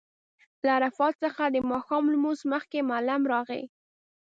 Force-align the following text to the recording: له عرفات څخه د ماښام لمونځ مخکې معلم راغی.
له 0.63 0.69
عرفات 0.77 1.13
څخه 1.23 1.43
د 1.45 1.57
ماښام 1.71 2.03
لمونځ 2.13 2.39
مخکې 2.53 2.77
معلم 2.89 3.21
راغی. 3.33 3.63